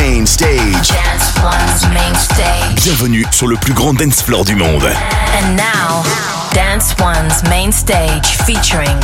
main 0.00 0.26
stage. 0.26 0.88
Dance 0.88 1.30
One's 1.44 1.82
main 1.92 2.14
stage. 2.14 2.84
Bienvenue 2.84 3.24
sur 3.32 3.46
le 3.48 3.56
plus 3.56 3.74
grand 3.74 3.92
dance 3.92 4.22
floor 4.22 4.44
du 4.46 4.54
monde. 4.54 4.84
And 4.84 5.56
now, 5.56 6.02
Dance 6.54 6.94
One's 6.98 7.42
main 7.50 7.70
stage 7.70 8.26
featuring 8.46 8.98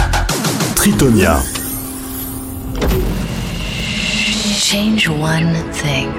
Tritonia. 0.74 1.42
Change 4.58 5.08
one 5.08 5.52
thing. 5.72 6.10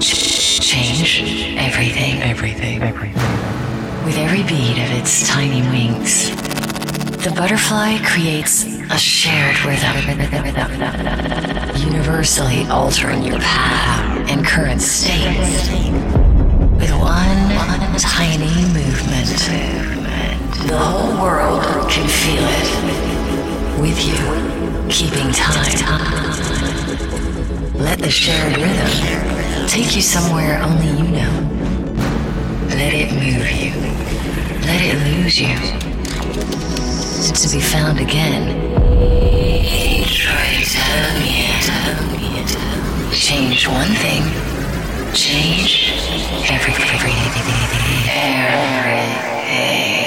Ch- 0.00 0.58
Change 0.60 1.56
everything. 1.56 2.20
Everything, 2.22 2.82
everything. 2.82 3.14
With 4.04 4.18
every 4.18 4.42
beat 4.42 4.76
of 4.82 4.90
its 4.98 5.28
tiny 5.28 5.62
wings, 5.70 6.30
the 7.24 7.30
butterfly 7.30 7.96
creates 8.04 8.64
a 8.90 8.98
shared 8.98 9.58
rhythm, 9.64 9.96
universally 11.80 12.66
altering 12.66 13.22
your 13.22 13.38
path 13.38 14.28
and 14.28 14.44
current 14.44 14.82
state. 14.82 15.38
With 16.76 16.92
one 17.00 17.96
tiny 17.98 18.66
movement, 18.74 19.28
the 20.68 20.76
whole 20.76 21.22
world 21.22 21.62
can 21.90 22.06
feel 22.06 22.44
it. 22.44 23.80
With 23.80 23.98
you, 24.04 24.20
keeping 24.90 25.32
time. 25.32 25.72
Let 27.72 28.00
the 28.00 28.10
shared 28.10 28.54
rhythm 28.58 29.66
take 29.66 29.96
you 29.96 30.02
somewhere 30.02 30.62
only 30.62 30.88
you 30.88 31.08
know. 31.08 31.32
Let 32.68 32.92
it 32.92 33.14
move 33.14 33.50
you. 33.50 33.72
Let 34.66 34.82
it 34.82 35.22
lose 35.22 35.40
you. 35.40 35.94
To 37.24 37.48
be 37.48 37.58
found 37.58 38.00
again. 38.00 38.44
Change 43.12 43.66
one 43.66 43.94
thing. 43.94 44.22
Change 45.14 45.90
everything. 46.50 46.84
Everything. 48.10 50.03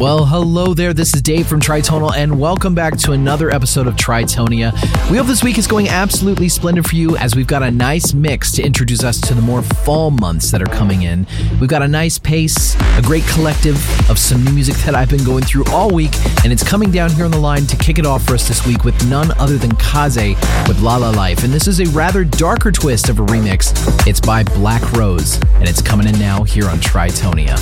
Well, 0.00 0.24
hello 0.24 0.72
there. 0.72 0.94
This 0.94 1.14
is 1.14 1.20
Dave 1.20 1.46
from 1.46 1.60
Tritonal, 1.60 2.16
and 2.16 2.40
welcome 2.40 2.74
back 2.74 2.96
to 3.00 3.12
another 3.12 3.50
episode 3.50 3.86
of 3.86 3.96
Tritonia. 3.96 4.72
We 5.10 5.18
hope 5.18 5.26
this 5.26 5.44
week 5.44 5.58
is 5.58 5.66
going 5.66 5.90
absolutely 5.90 6.48
splendid 6.48 6.86
for 6.86 6.96
you 6.96 7.18
as 7.18 7.36
we've 7.36 7.46
got 7.46 7.62
a 7.62 7.70
nice 7.70 8.14
mix 8.14 8.50
to 8.52 8.62
introduce 8.62 9.04
us 9.04 9.20
to 9.20 9.34
the 9.34 9.42
more 9.42 9.60
fall 9.60 10.10
months 10.10 10.52
that 10.52 10.62
are 10.62 10.72
coming 10.74 11.02
in. 11.02 11.26
We've 11.60 11.68
got 11.68 11.82
a 11.82 11.86
nice 11.86 12.18
pace, 12.18 12.76
a 12.96 13.02
great 13.02 13.24
collective 13.24 13.76
of 14.08 14.18
some 14.18 14.42
new 14.42 14.52
music 14.52 14.76
that 14.86 14.94
I've 14.94 15.10
been 15.10 15.22
going 15.22 15.44
through 15.44 15.64
all 15.66 15.90
week, 15.90 16.16
and 16.44 16.50
it's 16.50 16.66
coming 16.66 16.90
down 16.90 17.10
here 17.10 17.26
on 17.26 17.30
the 17.30 17.38
line 17.38 17.66
to 17.66 17.76
kick 17.76 17.98
it 17.98 18.06
off 18.06 18.24
for 18.24 18.32
us 18.32 18.48
this 18.48 18.66
week 18.66 18.84
with 18.84 19.06
none 19.06 19.32
other 19.32 19.58
than 19.58 19.76
Kaze 19.76 20.34
with 20.66 20.80
La 20.80 20.96
La 20.96 21.10
Life. 21.10 21.44
And 21.44 21.52
this 21.52 21.68
is 21.68 21.78
a 21.78 21.86
rather 21.90 22.24
darker 22.24 22.72
twist 22.72 23.10
of 23.10 23.20
a 23.20 23.26
remix. 23.26 23.74
It's 24.06 24.18
by 24.18 24.44
Black 24.44 24.92
Rose, 24.92 25.38
and 25.56 25.68
it's 25.68 25.82
coming 25.82 26.08
in 26.08 26.18
now 26.18 26.42
here 26.42 26.70
on 26.70 26.78
Tritonia. 26.78 27.58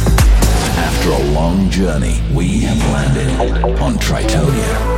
After 0.78 1.10
a 1.10 1.18
long 1.32 1.68
journey, 1.70 2.20
we 2.34 2.60
have 2.60 2.78
landed 2.92 3.80
on 3.80 3.94
Tritonia. 3.94 4.97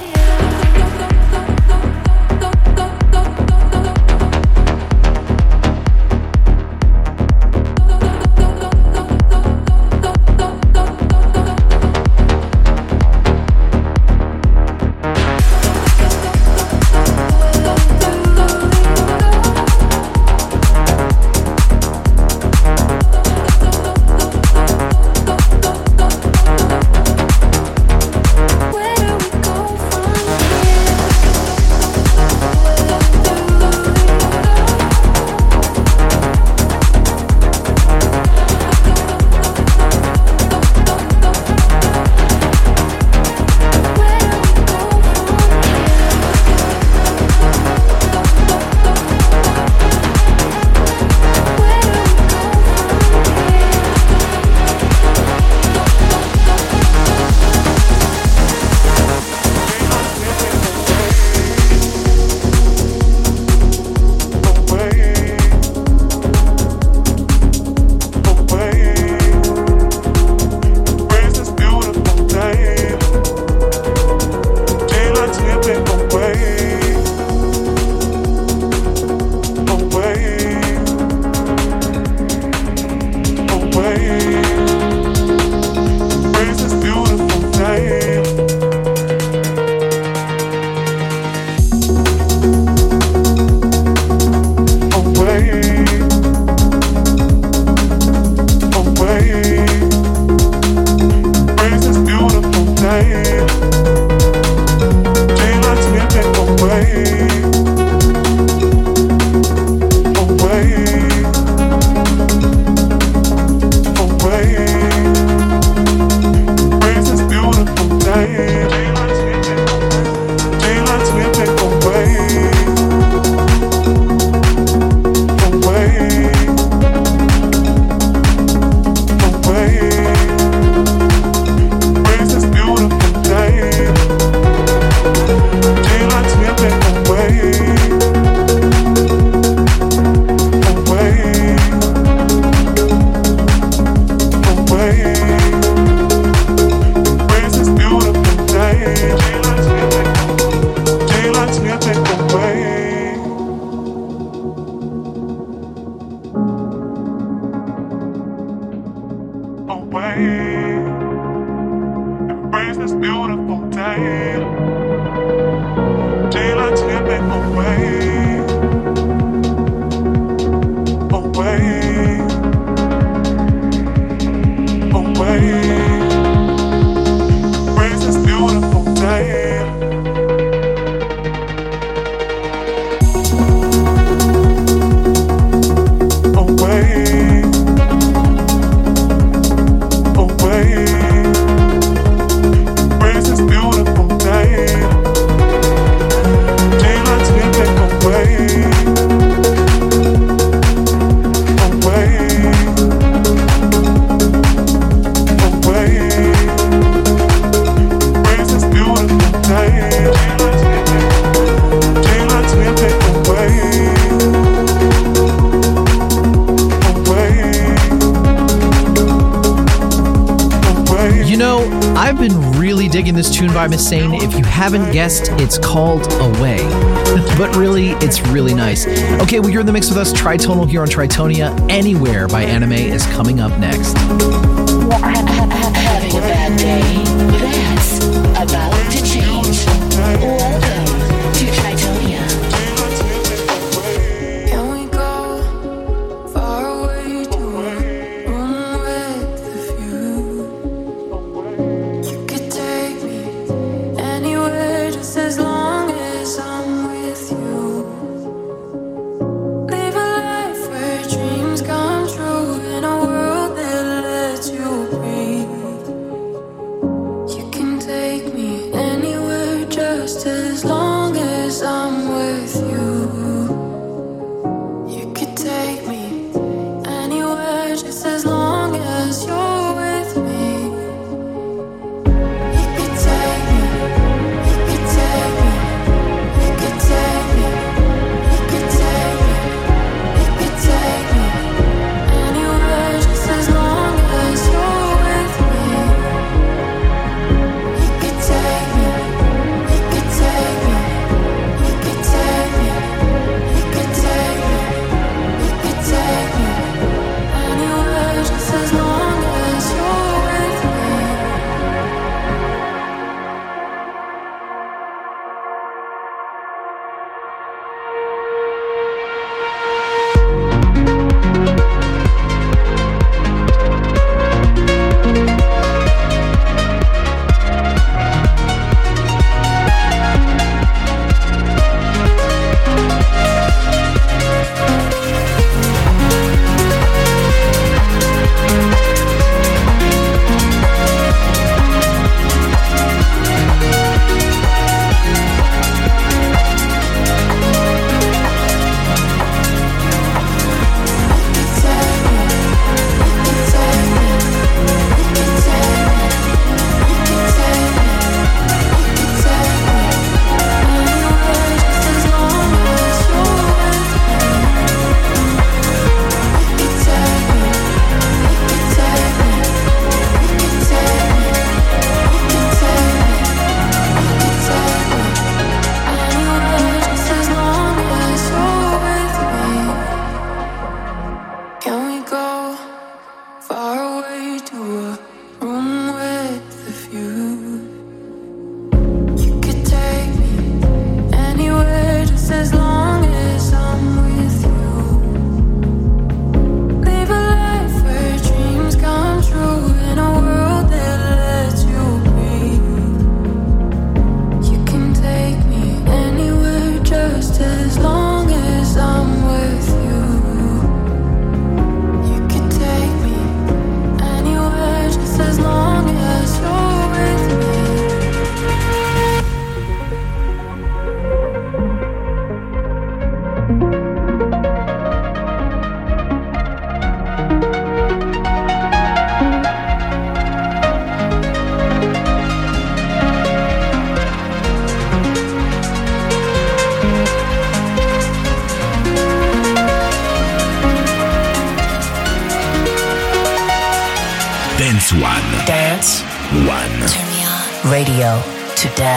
Sane. 223.81 224.13
If 224.13 224.37
you 224.37 224.43
haven't 224.43 224.91
guessed, 224.91 225.29
it's 225.33 225.57
called 225.57 226.11
Away. 226.13 226.57
but 227.37 227.55
really, 227.55 227.89
it's 228.05 228.21
really 228.27 228.53
nice. 228.53 228.87
Okay, 229.21 229.39
well, 229.39 229.49
you're 229.49 229.61
in 229.61 229.65
the 229.65 229.73
mix 229.73 229.89
with 229.89 229.97
us. 229.97 230.13
Tritonal 230.13 230.69
here 230.69 230.81
on 230.81 230.87
Tritonia. 230.87 231.69
Anywhere 231.69 232.27
by 232.27 232.43
Anime 232.43 232.73
is 232.73 233.05
coming 233.07 233.39
up 233.39 233.57
next. 233.59 233.95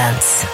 Dance. 0.05 0.54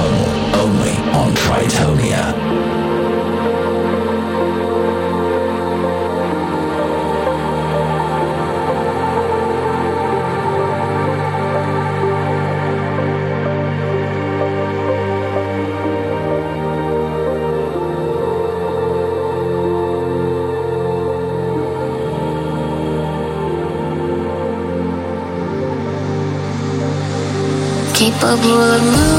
of 28.31 28.39
moving 28.45 29.10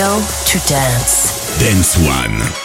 Radio 0.00 0.16
to 0.46 0.58
dance. 0.66 1.58
Dance 1.58 1.98
One. 1.98 2.59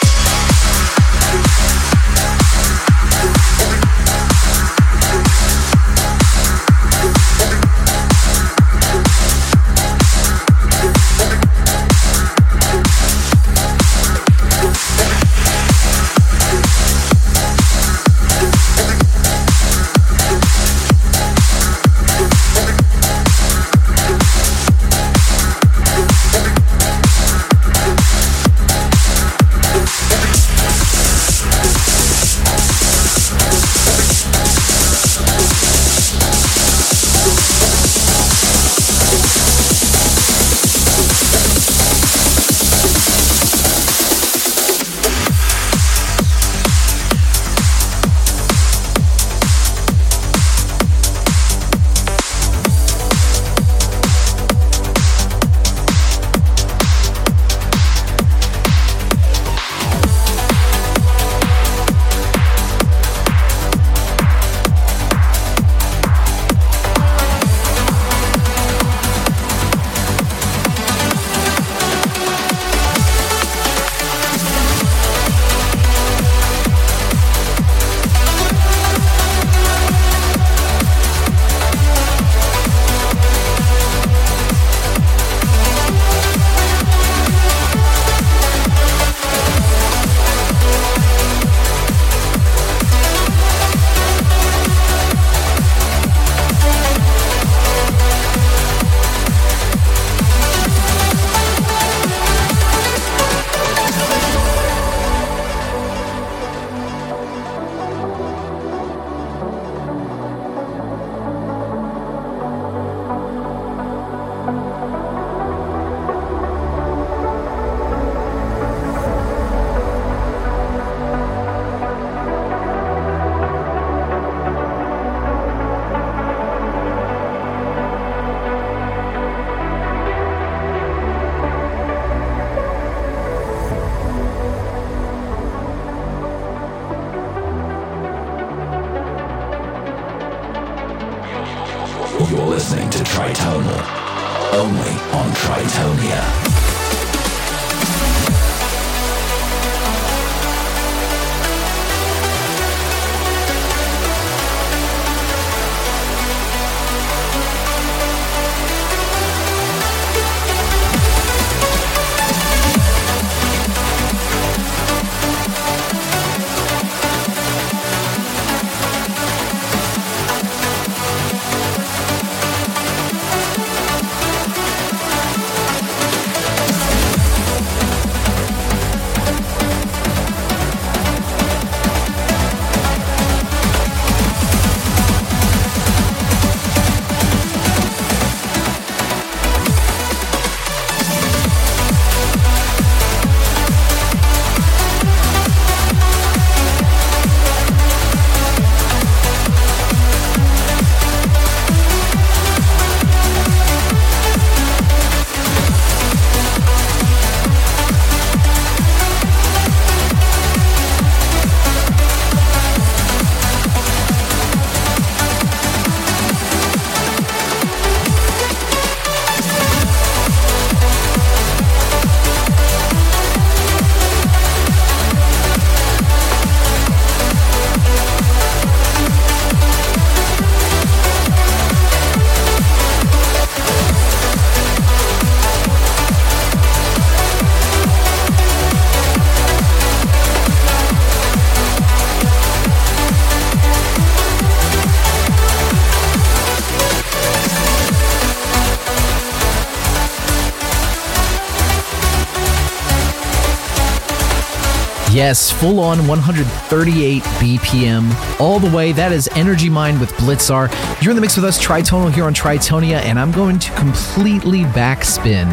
Yes, 255.25 255.51
full 255.51 255.79
on 255.79 256.05
138 256.05 257.23
BPM 257.23 258.39
all 258.39 258.59
the 258.59 258.69
way. 258.69 258.91
That 258.91 259.11
is 259.11 259.27
Energy 259.29 259.71
Mind 259.71 259.99
with 259.99 260.11
Blitzar. 260.11 260.69
You're 261.01 261.13
in 261.13 261.15
the 261.15 261.21
mix 261.21 261.35
with 261.35 261.45
us, 261.45 261.59
Tritonal, 261.59 262.13
here 262.13 262.25
on 262.25 262.35
Tritonia, 262.35 262.97
and 262.97 263.19
I'm 263.19 263.31
going 263.31 263.57
to 263.57 263.71
completely 263.71 264.65
backspin 264.65 265.47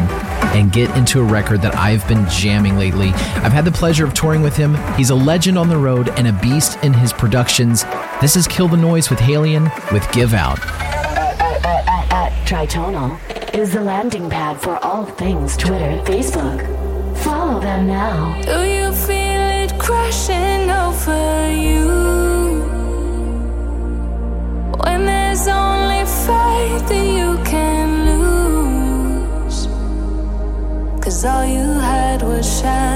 and 0.53 0.71
get 0.71 0.95
into 0.95 1.21
a 1.21 1.23
record 1.23 1.63
that 1.63 1.75
I've 1.75 2.07
been 2.07 2.29
jamming 2.29 2.77
lately. 2.77 3.07
I've 3.07 3.51
had 3.51 3.65
the 3.65 3.71
pleasure 3.71 4.05
of 4.05 4.13
touring 4.13 4.43
with 4.43 4.55
him. 4.55 4.75
He's 4.93 5.09
a 5.09 5.15
legend 5.15 5.57
on 5.57 5.69
the 5.69 5.77
road 5.77 6.09
and 6.19 6.27
a 6.27 6.33
beast 6.33 6.77
in 6.83 6.93
his 6.93 7.11
productions. 7.11 7.83
This 8.21 8.35
is 8.35 8.47
Kill 8.47 8.67
the 8.67 8.77
Noise 8.77 9.09
with 9.09 9.17
Halion 9.17 9.71
with 9.91 10.07
Give 10.11 10.35
Out. 10.35 10.59
Tritonal 12.45 13.17
is 13.55 13.73
the 13.73 13.81
landing 13.81 14.29
pad 14.29 14.61
for 14.61 14.77
all 14.85 15.05
things 15.05 15.57
Twitter, 15.57 15.99
Facebook. 16.03 16.61
Follow 17.23 17.59
them 17.59 17.87
now. 17.87 18.39
shine. 32.63 32.92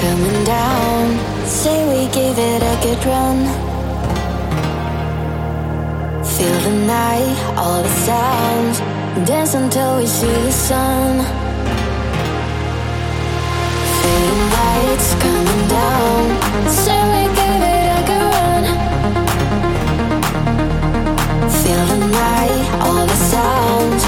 coming 0.00 0.44
down. 0.44 1.18
Say 1.46 1.78
we 1.92 2.08
gave 2.10 2.38
it 2.38 2.62
a 2.72 2.74
good 2.84 3.02
run. 3.04 3.38
Feel 6.24 6.58
the 6.68 6.76
night, 6.86 7.36
all 7.60 7.82
the 7.82 7.94
sounds. 8.08 8.76
Dance 9.28 9.54
until 9.54 9.98
we 9.98 10.06
see 10.06 10.36
the 10.48 10.52
sun. 10.52 11.12
Fading 14.00 14.44
lights 14.56 15.10
coming 15.22 15.64
down. 15.78 16.22
Say 16.82 17.00
we 17.14 17.22
gave 17.40 17.62
it 17.76 17.86
a 17.98 18.00
good 18.10 18.26
run. 18.34 18.64
Feel 21.60 21.84
the 21.92 22.00
night, 22.24 22.64
all 22.84 23.04
the 23.12 23.18
sounds. 23.32 23.99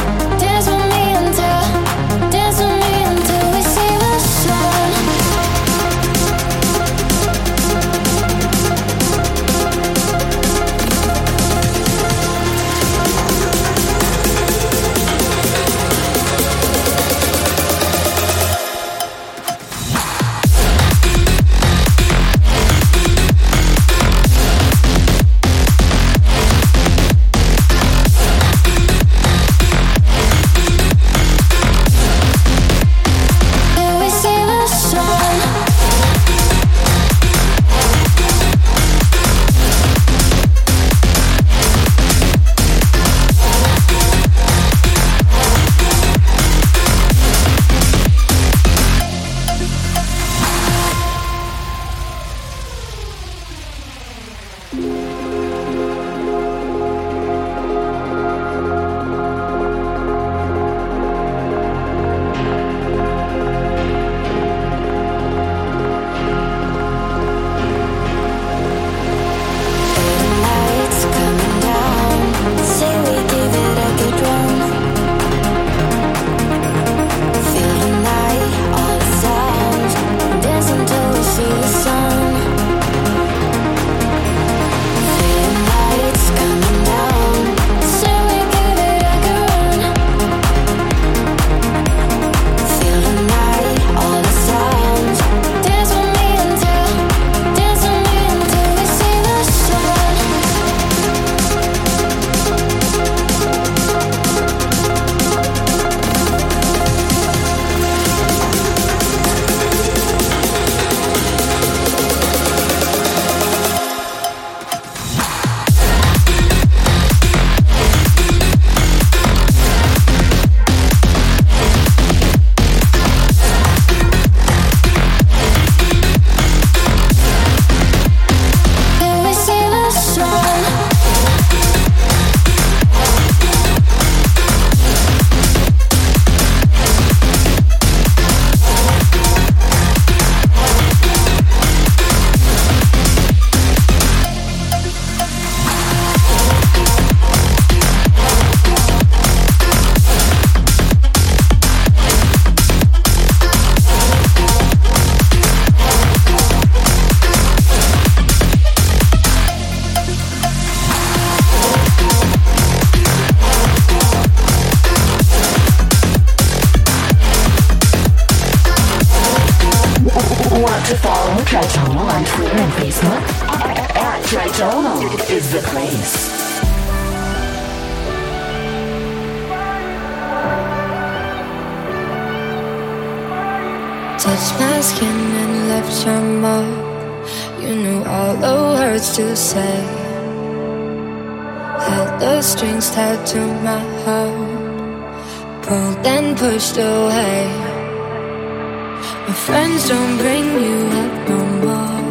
My 199.27 199.35
friends 199.47 199.89
don't 199.89 200.17
bring 200.19 200.47
you 200.65 200.79
up 201.03 201.29
no 201.29 201.41
more. 201.65 202.03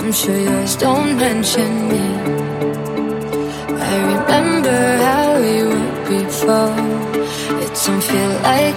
I'm 0.00 0.12
sure 0.12 0.40
yours 0.48 0.74
don't 0.76 1.16
mention 1.18 1.70
me. 1.90 2.04
I 3.90 3.94
remember 4.12 4.78
how 5.06 5.26
we 5.42 5.54
were 5.68 5.90
before. 6.08 6.76
It 7.64 7.72
don't 7.84 8.00
feel 8.00 8.32
like 8.50 8.76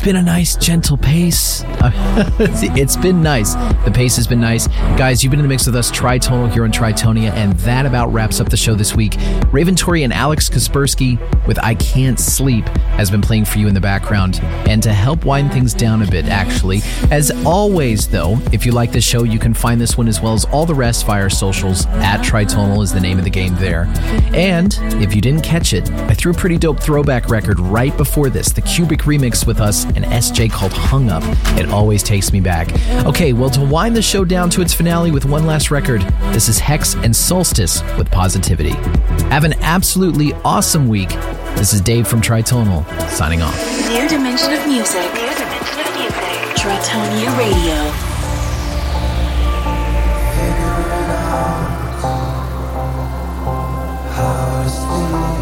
It's 0.00 0.06
been 0.06 0.16
a 0.16 0.22
nice, 0.22 0.56
gentle 0.56 0.96
pace. 0.96 1.62
it's 1.68 2.96
been 2.96 3.22
nice. 3.22 3.52
The 3.84 3.92
pace 3.94 4.16
has 4.16 4.26
been 4.26 4.40
nice. 4.40 4.66
Guys, 4.96 5.22
you've 5.22 5.30
been 5.30 5.40
in 5.40 5.44
the 5.44 5.48
mix 5.50 5.66
with 5.66 5.76
us, 5.76 5.90
Tritonal 5.90 6.50
here 6.50 6.64
on 6.64 6.72
Tritonia, 6.72 7.32
and 7.32 7.52
that 7.58 7.84
about 7.84 8.10
wraps 8.10 8.40
up 8.40 8.48
the 8.48 8.56
show 8.56 8.74
this 8.74 8.96
week. 8.96 9.18
Raven 9.52 9.76
Tori 9.76 10.02
and 10.02 10.10
Alex 10.10 10.48
Kaspersky 10.48 11.18
with 11.46 11.58
I 11.62 11.74
Can't 11.74 12.18
Sleep 12.18 12.64
has 13.00 13.10
been 13.10 13.22
playing 13.22 13.46
for 13.46 13.58
you 13.58 13.66
in 13.66 13.72
the 13.72 13.80
background. 13.80 14.40
And 14.68 14.82
to 14.82 14.92
help 14.92 15.24
wind 15.24 15.52
things 15.52 15.72
down 15.72 16.02
a 16.02 16.06
bit, 16.06 16.26
actually, 16.26 16.82
as 17.10 17.30
always, 17.46 18.06
though, 18.06 18.38
if 18.52 18.66
you 18.66 18.72
like 18.72 18.92
this 18.92 19.04
show, 19.04 19.22
you 19.22 19.38
can 19.38 19.54
find 19.54 19.80
this 19.80 19.96
one 19.96 20.06
as 20.06 20.20
well 20.20 20.34
as 20.34 20.44
all 20.44 20.66
the 20.66 20.74
rest 20.74 21.06
via 21.06 21.22
our 21.22 21.30
socials. 21.30 21.86
At 21.86 22.20
Tritonal 22.20 22.82
is 22.82 22.92
the 22.92 23.00
name 23.00 23.16
of 23.16 23.24
the 23.24 23.30
game 23.30 23.56
there. 23.56 23.86
And 24.34 24.78
if 25.02 25.14
you 25.14 25.22
didn't 25.22 25.42
catch 25.42 25.72
it, 25.72 25.90
I 25.90 26.12
threw 26.12 26.32
a 26.32 26.34
pretty 26.34 26.58
dope 26.58 26.78
throwback 26.78 27.30
record 27.30 27.58
right 27.58 27.96
before 27.96 28.28
this, 28.28 28.52
the 28.52 28.60
Cubic 28.60 29.00
remix 29.00 29.46
with 29.46 29.60
us 29.60 29.86
and 29.86 30.04
SJ 30.04 30.50
called 30.50 30.74
Hung 30.74 31.08
Up. 31.08 31.22
It 31.58 31.70
always 31.70 32.02
takes 32.02 32.34
me 32.34 32.40
back. 32.40 32.70
Okay, 33.06 33.32
well, 33.32 33.48
to 33.50 33.64
wind 33.64 33.96
the 33.96 34.02
show 34.02 34.26
down 34.26 34.50
to 34.50 34.60
its 34.60 34.74
finale 34.74 35.10
with 35.10 35.24
one 35.24 35.46
last 35.46 35.70
record, 35.70 36.02
this 36.32 36.50
is 36.50 36.58
Hex 36.58 36.96
and 36.96 37.16
Solstice 37.16 37.82
with 37.96 38.10
Positivity. 38.10 38.74
Have 39.30 39.44
an 39.44 39.54
absolutely 39.62 40.34
awesome 40.44 40.86
week. 40.86 41.10
This 41.56 41.72
is 41.74 41.80
Dave 41.80 42.06
from 42.08 42.20
Tritonal, 42.20 42.84
signing 43.10 43.42
off. 43.42 43.56
New 43.88 44.08
dimension 44.08 44.52
of 44.52 44.66
music. 44.66 45.02
New 45.14 45.20
dimension 45.20 45.80
of 45.80 45.94
music. 45.96 46.30
Tritonia 46.56 47.36
Radio. 47.38 48.10
how 54.12 54.62
to 54.62 54.70
sleep. 54.70 55.39